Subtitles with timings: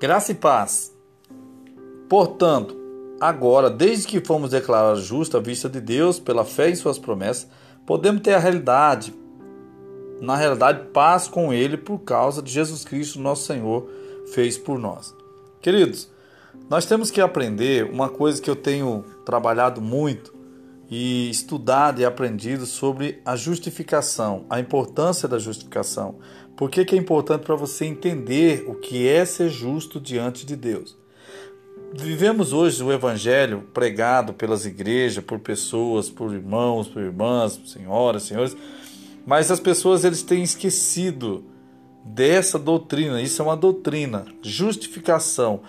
[0.00, 0.96] Graça e paz.
[2.08, 2.76] Portanto,
[3.20, 7.50] agora, desde que fomos declarados justos à vista de Deus pela fé em suas promessas,
[7.84, 9.12] podemos ter a realidade,
[10.20, 13.90] na realidade, paz com Ele por causa de Jesus Cristo, nosso Senhor,
[14.32, 15.12] fez por nós.
[15.60, 16.08] Queridos,
[16.70, 20.32] nós temos que aprender uma coisa que eu tenho trabalhado muito
[20.90, 26.16] e estudado e aprendido sobre a justificação, a importância da justificação.
[26.56, 30.56] Por que, que é importante para você entender o que é ser justo diante de
[30.56, 30.96] Deus?
[31.94, 38.56] Vivemos hoje o evangelho pregado pelas igrejas, por pessoas, por irmãos, por irmãs, senhoras, senhores,
[39.26, 41.44] mas as pessoas eles têm esquecido
[42.04, 43.22] dessa doutrina.
[43.22, 45.60] Isso é uma doutrina, justificação.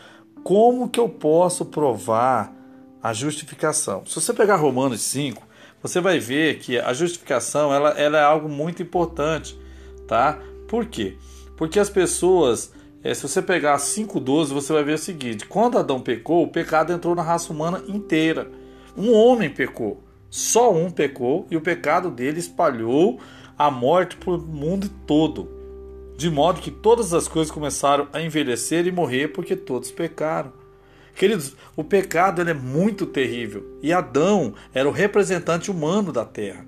[0.44, 2.54] Como que eu posso provar
[3.02, 4.06] a justificação?
[4.06, 5.42] Se você pegar Romanos 5,
[5.82, 9.58] você vai ver que a justificação ela, ela é algo muito importante,
[10.08, 10.40] tá?
[10.68, 11.18] Por quê?
[11.56, 16.00] Porque as pessoas, é, se você pegar 5,12, você vai ver o seguinte: quando Adão
[16.02, 18.50] pecou, o pecado entrou na raça humana inteira.
[18.98, 23.20] Um homem pecou, só um pecou, e o pecado dele espalhou
[23.58, 25.50] a morte para o mundo todo.
[26.18, 30.52] De modo que todas as coisas começaram a envelhecer e morrer porque todos pecaram.
[31.16, 36.66] Queridos, o pecado é muito terrível e Adão era o representante humano da terra.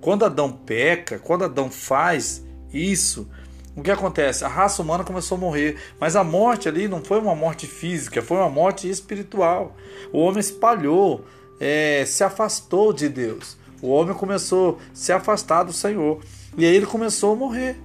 [0.00, 3.28] Quando Adão peca, quando Adão faz isso,
[3.74, 4.44] o que acontece?
[4.44, 8.20] A raça humana começou a morrer, mas a morte ali não foi uma morte física,
[8.20, 9.76] foi uma morte espiritual.
[10.12, 11.24] O homem espalhou,
[11.60, 13.56] é, se afastou de Deus.
[13.80, 16.20] O homem começou a se afastar do Senhor
[16.56, 17.80] e aí ele começou a morrer,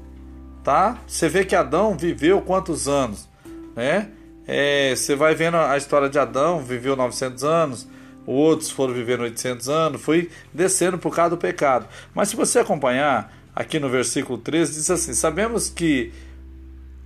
[0.63, 0.99] tá?
[1.07, 3.27] Você vê que Adão viveu quantos anos,
[3.75, 4.09] né?
[4.47, 7.87] É, você vai vendo a história de Adão, viveu 900 anos,
[8.25, 11.85] outros foram vivendo 800 anos, foi descendo por causa do pecado.
[12.15, 16.13] Mas se você acompanhar, aqui no versículo 13, diz assim: Sabemos que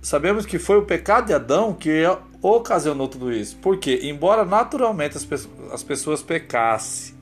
[0.00, 2.02] sabemos que foi o pecado de Adão que
[2.42, 3.56] ocasionou tudo isso.
[3.62, 7.14] Porque, embora naturalmente as, pessoas, as pessoas pecassem,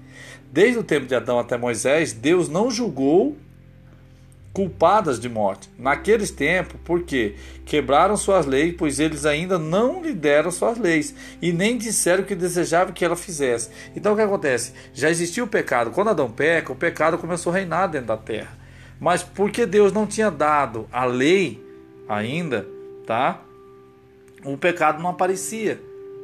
[0.51, 3.37] desde o tempo de Adão até Moisés, Deus não julgou
[4.53, 5.71] culpadas de morte.
[5.79, 11.53] Naqueles tempos, porque quebraram suas leis, pois eles ainda não lhe deram suas leis e
[11.53, 13.71] nem disseram o que desejavam que ela fizesse.
[13.95, 14.73] Então o que acontece?
[14.93, 15.91] Já existia o pecado.
[15.91, 18.59] Quando Adão peca, o pecado começou a reinar dentro da terra.
[18.99, 21.65] Mas porque Deus não tinha dado a lei
[22.09, 22.67] ainda,
[23.07, 23.41] tá?
[24.45, 25.81] O pecado não aparecia,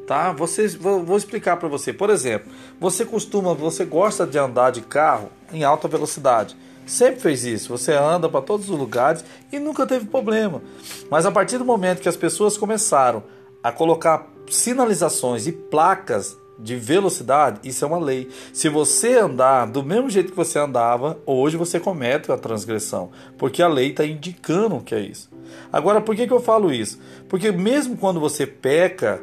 [0.07, 0.33] tá?
[0.33, 1.93] Você, vou, vou explicar para você.
[1.93, 6.57] Por exemplo, você costuma, você gosta de andar de carro em alta velocidade.
[6.87, 7.69] Sempre fez isso.
[7.69, 10.63] Você anda para todos os lugares e nunca teve problema.
[11.11, 13.25] Mas a partir do momento que as pessoas começaram
[13.63, 18.31] a colocar sinalizações e placas de velocidade, isso é uma lei.
[18.53, 23.63] Se você andar do mesmo jeito que você andava, hoje você comete a transgressão, porque
[23.63, 25.29] a lei está indicando que é isso.
[25.73, 26.99] Agora, por que, que eu falo isso?
[27.29, 29.21] Porque mesmo quando você peca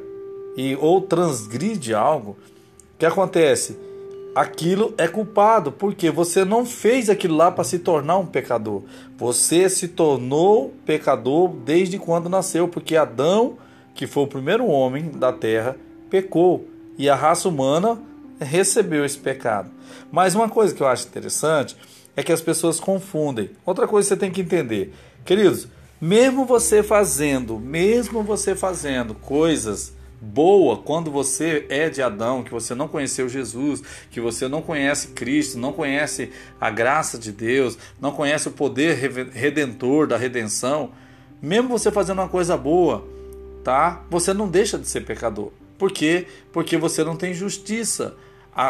[0.56, 2.32] e ou transgride algo,
[2.94, 3.78] o que acontece?
[4.36, 8.82] Aquilo é culpado, porque você não fez aquilo lá para se tornar um pecador.
[9.16, 13.58] Você se tornou pecador desde quando nasceu, porque Adão,
[13.94, 15.76] que foi o primeiro homem da terra,
[16.10, 16.68] pecou
[16.98, 18.02] e a raça humana
[18.40, 19.70] recebeu esse pecado.
[20.12, 21.78] Mas uma coisa que eu acho interessante
[22.16, 23.52] é que as pessoas confundem.
[23.66, 24.94] Outra coisa que você tem que entender,
[25.24, 25.68] queridos,
[26.02, 29.94] mesmo você fazendo, mesmo você fazendo coisas
[30.24, 35.10] boa quando você é de Adão, que você não conheceu Jesus, que você não conhece
[35.10, 38.96] Cristo, não conhece a graça de Deus, não conhece o poder
[39.32, 40.92] redentor da redenção,
[41.42, 43.06] mesmo você fazendo uma coisa boa,
[43.64, 44.02] tá?
[44.10, 45.52] Você não deixa de ser pecador.
[45.78, 46.26] Por quê?
[46.54, 48.16] Porque você não tem justiça.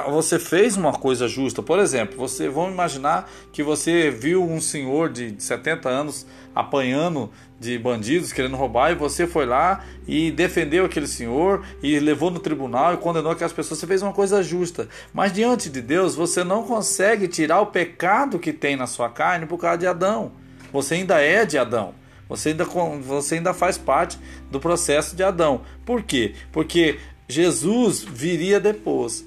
[0.10, 1.62] Você fez uma coisa justa.
[1.62, 7.30] Por exemplo, você vamos imaginar que você viu um senhor de 70 anos apanhando
[7.60, 12.40] de bandidos querendo roubar e você foi lá e defendeu aquele senhor e levou no
[12.40, 13.80] tribunal e condenou aquelas pessoas.
[13.80, 14.88] Você fez uma coisa justa.
[15.14, 19.46] Mas diante de Deus, você não consegue tirar o pecado que tem na sua carne
[19.46, 20.34] por causa de Adão.
[20.72, 21.94] Você ainda é de Adão.
[22.28, 24.18] Você ainda, você ainda faz parte
[24.50, 25.62] do processo de Adão.
[25.86, 26.34] Por quê?
[26.52, 29.26] Porque Jesus viria depois.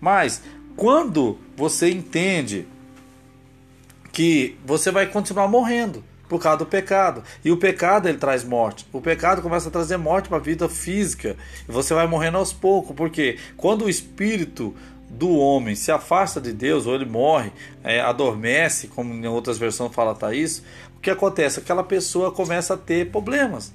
[0.00, 0.42] Mas
[0.76, 2.66] quando você entende
[4.12, 7.22] que você vai continuar morrendo por causa do pecado.
[7.44, 8.86] E o pecado ele traz morte.
[8.92, 11.36] O pecado começa a trazer morte para a vida física.
[11.68, 12.96] E você vai morrendo aos poucos.
[12.96, 14.74] Porque quando o espírito
[15.10, 17.52] do homem se afasta de Deus, ou ele morre,
[17.82, 20.64] é, adormece, como em outras versões fala tá isso,
[20.96, 21.60] o que acontece?
[21.60, 23.72] Aquela pessoa começa a ter problemas.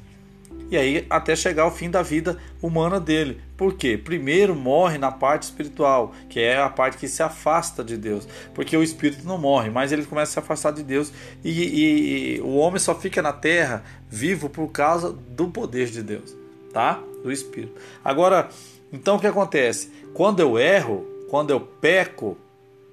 [0.70, 3.42] E aí até chegar ao fim da vida humana dele.
[3.58, 3.98] Por quê?
[3.98, 8.28] Primeiro morre na parte espiritual, que é a parte que se afasta de Deus.
[8.54, 11.12] Porque o espírito não morre, mas ele começa a se afastar de Deus.
[11.44, 16.04] E, e, e o homem só fica na terra vivo por causa do poder de
[16.04, 16.36] Deus.
[16.72, 17.02] Tá?
[17.24, 17.74] do Espírito.
[18.04, 18.50] Agora,
[18.92, 19.92] então o que acontece?
[20.14, 22.38] Quando eu erro, quando eu peco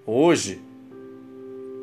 [0.05, 0.61] hoje,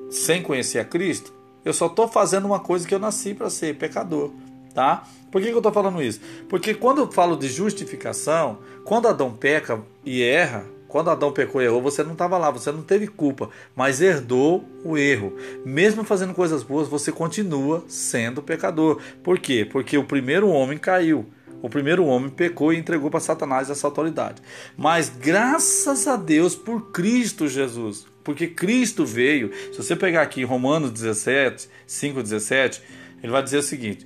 [0.10, 1.34] sem conhecer a Cristo,
[1.66, 4.31] eu só estou fazendo uma coisa que eu nasci para ser, pecador.
[4.74, 5.04] Tá?
[5.31, 6.20] Por que, que eu estou falando isso?
[6.50, 11.66] Porque quando eu falo de justificação, quando Adão peca e erra, quando Adão pecou e
[11.66, 15.36] errou, você não estava lá, você não teve culpa, mas herdou o erro.
[15.66, 19.02] Mesmo fazendo coisas boas, você continua sendo pecador.
[19.24, 19.66] Por quê?
[19.66, 21.25] Porque o primeiro homem caiu.
[21.64, 24.40] O primeiro homem pecou e entregou para Satanás essa autoridade.
[24.78, 29.50] Mas graças a Deus por Cristo Jesus, porque Cristo veio.
[29.72, 32.84] Se você pegar aqui Romanos 17, 5, 17,
[33.24, 34.06] ele vai dizer o seguinte: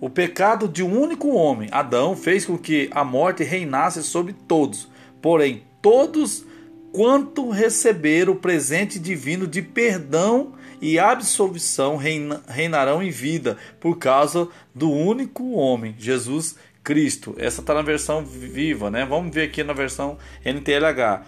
[0.00, 4.88] O pecado de um único homem, Adão, fez com que a morte reinasse sobre todos.
[5.22, 6.44] Porém, todos
[6.92, 14.90] quanto receberam o presente divino de perdão e absolvição reinarão em vida por causa do
[14.90, 17.34] único homem, Jesus Cristo.
[17.38, 19.04] Essa está na versão viva, né?
[19.04, 21.24] Vamos ver aqui na versão NTLH.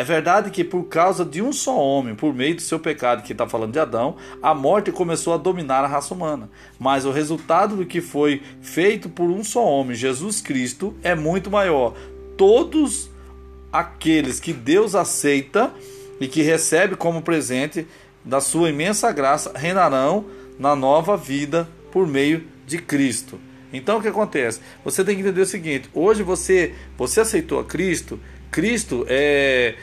[0.00, 3.32] É verdade que por causa de um só homem, por meio do seu pecado, que
[3.32, 6.48] está falando de Adão, a morte começou a dominar a raça humana.
[6.78, 11.50] Mas o resultado do que foi feito por um só homem, Jesus Cristo, é muito
[11.50, 11.92] maior.
[12.34, 13.10] Todos
[13.70, 15.70] aqueles que Deus aceita
[16.18, 17.86] e que recebe como presente
[18.24, 20.24] da sua imensa graça reinarão
[20.58, 23.38] na nova vida por meio de Cristo.
[23.70, 24.60] Então o que acontece?
[24.82, 28.18] Você tem que entender o seguinte: hoje você você aceitou a Cristo,
[28.50, 29.76] Cristo é,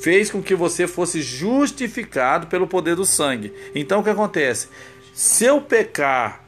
[0.00, 3.52] fez com que você fosse justificado pelo poder do sangue.
[3.74, 4.68] Então o que acontece?
[5.12, 6.44] Se eu pecar,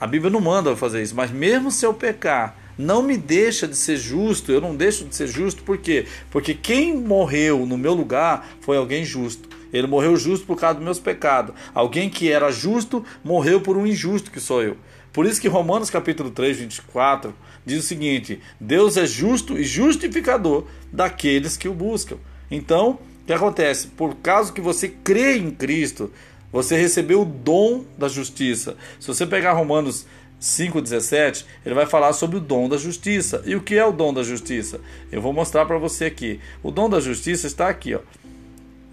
[0.00, 3.68] a Bíblia não manda eu fazer isso, mas mesmo se eu pecar não me deixa
[3.68, 6.06] de ser justo, eu não deixo de ser justo, por quê?
[6.30, 9.48] Porque quem morreu no meu lugar foi alguém justo.
[9.72, 11.54] Ele morreu justo por causa dos meus pecados.
[11.74, 14.76] Alguém que era justo morreu por um injusto que sou eu.
[15.12, 17.34] Por isso que Romanos capítulo 3, 24
[17.64, 22.16] diz o seguinte: Deus é justo e justificador daqueles que o buscam.
[22.52, 23.88] Então, o que acontece?
[23.88, 26.12] Por causa que você crê em Cristo,
[26.52, 28.76] você recebeu o dom da justiça.
[29.00, 30.06] Se você pegar Romanos
[30.38, 33.42] 5,17, ele vai falar sobre o dom da justiça.
[33.46, 34.80] E o que é o dom da justiça?
[35.10, 36.40] Eu vou mostrar para você aqui.
[36.62, 38.00] O dom da justiça está aqui, ó.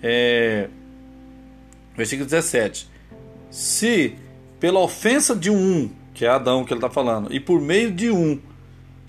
[0.02, 0.70] É...
[1.98, 2.90] Versículo 17.
[3.52, 4.16] Se
[4.58, 8.10] pela ofensa de um, que é Adão que ele está falando, e por meio de
[8.10, 8.40] um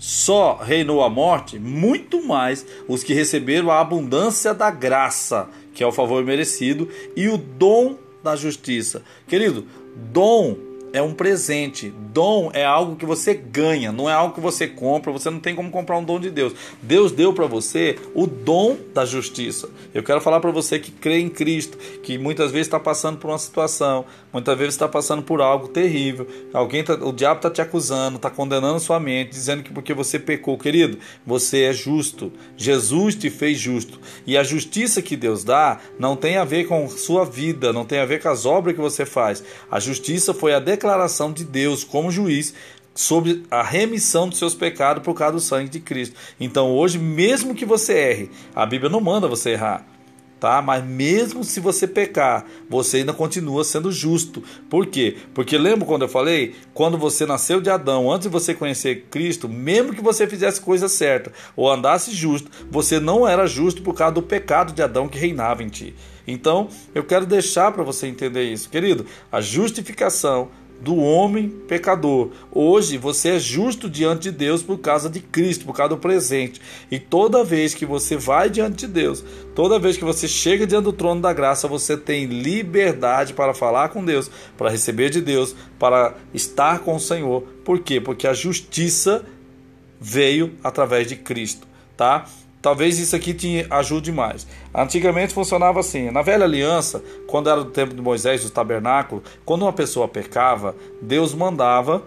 [0.01, 5.85] só reinou a morte, muito mais os que receberam a abundância da graça, que é
[5.87, 9.03] o favor merecido, e o dom da justiça.
[9.27, 9.63] Querido,
[10.11, 10.57] dom
[10.93, 11.93] é um presente.
[12.13, 15.11] Dom é algo que você ganha, não é algo que você compra.
[15.11, 16.53] Você não tem como comprar um dom de Deus.
[16.81, 19.69] Deus deu para você o dom da justiça.
[19.93, 23.29] Eu quero falar para você que crê em Cristo, que muitas vezes está passando por
[23.29, 26.27] uma situação, muitas vezes está passando por algo terrível.
[26.53, 30.19] Alguém, tá, o diabo está te acusando, está condenando sua mente, dizendo que porque você
[30.19, 32.31] pecou, querido, você é justo.
[32.57, 33.99] Jesus te fez justo.
[34.25, 37.99] E a justiça que Deus dá não tem a ver com sua vida, não tem
[37.99, 39.43] a ver com as obras que você faz.
[39.69, 42.55] A justiça foi a declaração de Deus como juiz
[42.95, 46.15] sobre a remissão dos seus pecados por causa do sangue de Cristo.
[46.39, 49.85] Então hoje, mesmo que você erre, a Bíblia não manda você errar.
[50.39, 50.59] Tá?
[50.59, 54.43] Mas mesmo se você pecar, você ainda continua sendo justo.
[54.67, 55.17] Por quê?
[55.35, 56.55] Porque lembra quando eu falei?
[56.73, 60.89] Quando você nasceu de Adão, antes de você conhecer Cristo, mesmo que você fizesse coisa
[60.89, 65.19] certa ou andasse justo, você não era justo por causa do pecado de Adão que
[65.19, 65.93] reinava em ti.
[66.27, 69.05] Então, eu quero deixar para você entender isso, querido.
[69.31, 70.49] A justificação
[70.81, 72.31] do homem pecador.
[72.51, 76.59] Hoje você é justo diante de Deus por causa de Cristo, por causa do presente.
[76.89, 79.23] E toda vez que você vai diante de Deus,
[79.53, 83.89] toda vez que você chega diante do trono da graça, você tem liberdade para falar
[83.89, 87.41] com Deus, para receber de Deus, para estar com o Senhor.
[87.63, 88.01] Por quê?
[88.01, 89.23] Porque a justiça
[89.99, 92.25] veio através de Cristo, tá?
[92.61, 94.45] Talvez isso aqui te ajude mais.
[94.73, 99.63] Antigamente funcionava assim: na velha aliança, quando era do tempo de Moisés, do tabernáculo, quando
[99.63, 102.03] uma pessoa pecava, Deus mandava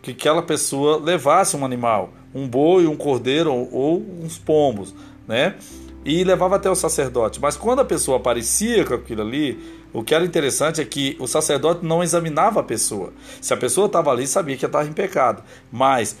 [0.00, 4.94] que aquela pessoa levasse um animal, um boi, um cordeiro ou uns pombos,
[5.28, 5.56] né?
[6.02, 7.38] E levava até o sacerdote.
[7.38, 9.60] Mas quando a pessoa aparecia com aquilo ali,
[9.92, 13.12] o que era interessante é que o sacerdote não examinava a pessoa.
[13.38, 15.42] Se a pessoa estava ali, sabia que estava em pecado.
[15.70, 16.16] Mas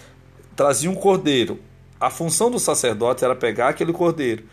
[0.54, 1.58] trazia um cordeiro,
[2.00, 4.44] a função do sacerdote era pegar aquele cordeiro,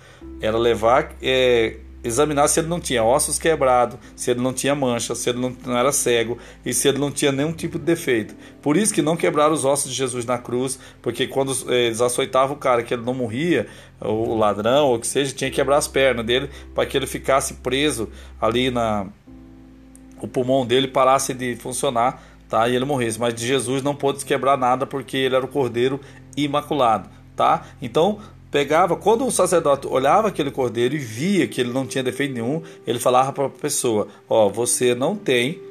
[0.42, 5.16] era levar, é, examinar se ele não tinha ossos quebrados, se ele não tinha mancha,
[5.16, 8.36] se ele não, não, era cego e se ele não tinha nenhum tipo de defeito.
[8.62, 12.02] Por isso que não quebraram os ossos de Jesus na cruz, porque quando é, eles
[12.02, 13.66] açoitavam o cara que ele não morria,
[14.02, 17.56] o ladrão ou que seja, tinha que quebrar as pernas dele para que ele ficasse
[17.56, 18.10] preso
[18.42, 19.08] ali na
[20.20, 22.68] o pulmão dele parasse de funcionar, tá?
[22.68, 23.20] E ele morresse.
[23.20, 26.02] Mas de Jesus não pôde quebrar nada porque ele era o cordeiro
[26.36, 27.68] imaculado tá?
[27.82, 28.20] Então,
[28.52, 32.62] pegava, quando o sacerdote olhava aquele cordeiro e via que ele não tinha defeito nenhum,
[32.86, 35.62] ele falava para a pessoa: Ó, você não tem,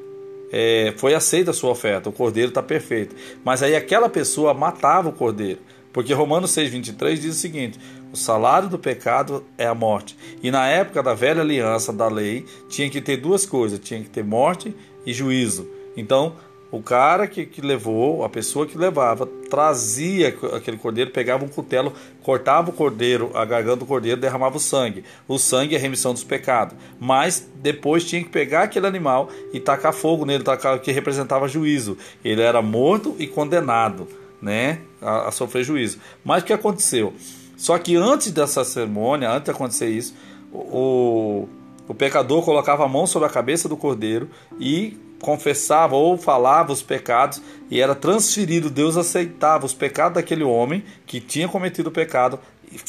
[0.53, 3.15] é, foi aceita a sua oferta, o cordeiro está perfeito.
[3.45, 5.59] Mas aí aquela pessoa matava o cordeiro,
[5.93, 7.79] porque Romanos 6,23 diz o seguinte:
[8.13, 10.17] o salário do pecado é a morte.
[10.43, 14.09] E na época da velha aliança da lei, tinha que ter duas coisas: tinha que
[14.09, 15.69] ter morte e juízo.
[15.97, 16.35] Então,
[16.71, 21.93] o cara que, que levou, a pessoa que levava, trazia aquele cordeiro, pegava um cutelo,
[22.23, 25.05] cortava o cordeiro, a garganta do cordeiro, derramava o sangue.
[25.29, 26.77] O sangue é a remissão dos pecados.
[26.99, 31.97] Mas depois tinha que pegar aquele animal e tacar fogo nele, tacar, que representava juízo.
[32.25, 34.09] Ele era morto e condenado
[34.43, 35.99] né, a, a sofrer juízo.
[36.25, 37.15] Mas o que aconteceu?
[37.57, 40.15] Só que antes dessa cerimônia, antes de acontecer isso,
[40.53, 41.49] o,
[41.89, 46.83] o pecador colocava a mão sobre a cabeça do cordeiro e confessava ou falava os
[46.83, 48.71] pecados e era transferido.
[48.71, 52.39] Deus aceitava os pecados daquele homem que tinha cometido o pecado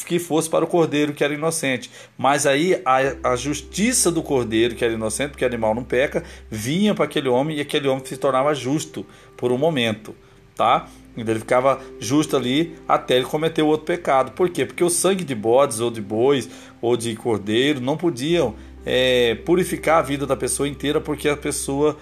[0.06, 1.90] que fosse para o cordeiro que era inocente.
[2.16, 6.94] Mas aí a, a justiça do cordeiro que era inocente, porque animal não peca, vinha
[6.94, 9.06] para aquele homem e aquele homem se tornava justo
[9.36, 10.14] por um momento,
[10.56, 10.88] tá?
[11.16, 14.32] Ele ficava justo ali até ele cometer outro pecado.
[14.32, 14.64] Por quê?
[14.64, 16.48] Porque o sangue de bodes ou de bois
[16.80, 18.54] ou de cordeiro não podiam
[18.86, 21.96] é, purificar a vida da pessoa inteira, porque a pessoa,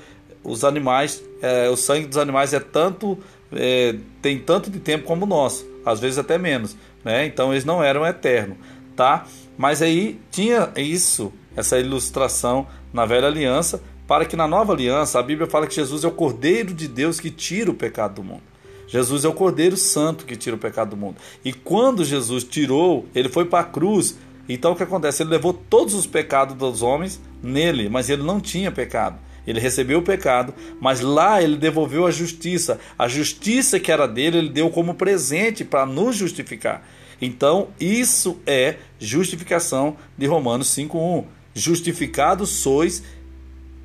[0.46, 3.18] os animais, é, o sangue dos animais é tanto,
[3.52, 7.26] é, tem tanto de tempo como o nosso, às vezes até menos, né?
[7.26, 8.56] Então eles não eram eternos,
[8.94, 9.26] tá?
[9.58, 15.22] Mas aí tinha isso, essa ilustração na velha aliança, para que na nova aliança a
[15.22, 18.42] Bíblia fala que Jesus é o Cordeiro de Deus que tira o pecado do mundo.
[18.86, 21.16] Jesus é o Cordeiro Santo que tira o pecado do mundo.
[21.44, 24.16] E quando Jesus tirou, ele foi para a cruz.
[24.48, 25.24] Então o que acontece?
[25.24, 29.18] Ele levou todos os pecados dos homens nele, mas ele não tinha pecado.
[29.46, 32.80] Ele recebeu o pecado, mas lá ele devolveu a justiça.
[32.98, 36.86] A justiça que era dele, ele deu como presente para nos justificar.
[37.20, 41.24] Então, isso é justificação de Romanos 5:1.
[41.54, 43.02] Justificados sois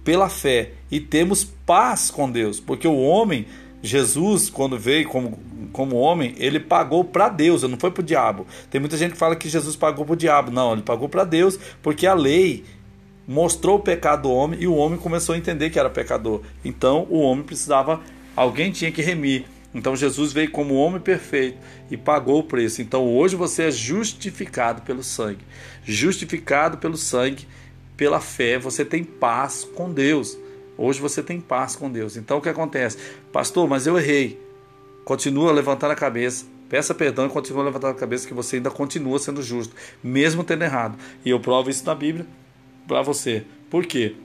[0.03, 3.46] pela fé e temos paz com Deus, porque o homem
[3.84, 5.39] Jesus, quando veio como,
[5.72, 8.46] como homem, ele pagou para Deus, não foi para o diabo.
[8.70, 10.51] Tem muita gente que fala que Jesus pagou para o diabo.
[10.51, 12.63] Não, ele pagou para Deus, porque a lei
[13.32, 16.42] mostrou o pecado do homem e o homem começou a entender que era pecador.
[16.66, 18.02] Então o homem precisava,
[18.36, 19.46] alguém tinha que remir.
[19.74, 21.58] Então Jesus veio como homem perfeito
[21.90, 22.82] e pagou o preço.
[22.82, 25.46] Então hoje você é justificado pelo sangue.
[25.86, 27.48] Justificado pelo sangue,
[27.96, 30.38] pela fé, você tem paz com Deus.
[30.78, 32.18] Hoje você tem paz com Deus.
[32.18, 32.98] Então o que acontece?
[33.32, 34.38] Pastor, mas eu errei.
[35.06, 36.46] Continua levantando a cabeça.
[36.68, 39.74] Peça perdão e continua levantando a cabeça que você ainda continua sendo justo,
[40.04, 40.98] mesmo tendo errado.
[41.24, 42.26] E eu provo isso na Bíblia
[42.92, 43.46] para você.
[43.70, 44.16] Por quê?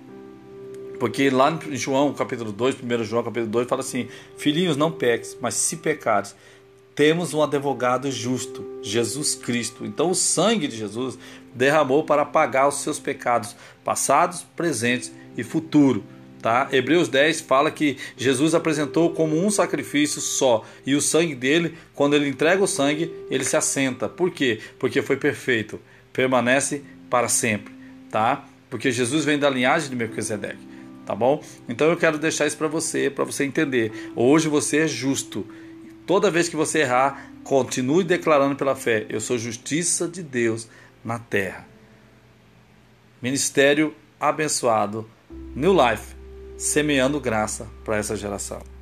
[0.99, 5.39] Porque lá em João, capítulo 2, 1 João, capítulo 2, fala assim: Filhinhos, não peques,
[5.41, 6.35] mas se pecares,
[6.93, 9.87] temos um advogado justo, Jesus Cristo.
[9.87, 11.17] Então, o sangue de Jesus
[11.55, 13.55] derramou para pagar os seus pecados
[13.85, 16.03] passados, presentes e futuros.
[16.43, 16.69] Tá?
[16.73, 22.15] Hebreus 10 fala que Jesus apresentou como um sacrifício só e o sangue dele, quando
[22.15, 24.09] ele entrega o sangue, ele se assenta.
[24.09, 24.61] Por quê?
[24.79, 25.81] Porque foi perfeito,
[26.13, 27.73] permanece para sempre,
[28.11, 28.45] tá?
[28.69, 30.67] Porque Jesus vem da linhagem de Melquisedeque,
[31.05, 31.43] tá bom?
[31.69, 34.11] Então eu quero deixar isso para você, para você entender.
[34.15, 35.47] Hoje você é justo.
[36.07, 40.69] Toda vez que você errar, continue declarando pela fé: eu sou justiça de Deus
[41.05, 41.67] na terra.
[43.23, 45.09] Ministério abençoado.
[45.55, 46.15] New Life
[46.57, 48.76] semeando graça para essa geração.